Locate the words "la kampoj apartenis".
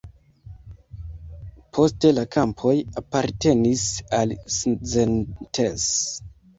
2.19-3.87